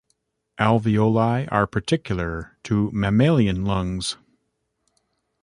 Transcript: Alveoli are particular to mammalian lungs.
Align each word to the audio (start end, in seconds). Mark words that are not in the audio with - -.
Alveoli 0.59 1.47
are 1.51 1.67
particular 1.67 2.57
to 2.63 2.89
mammalian 2.89 3.63
lungs. 3.65 4.17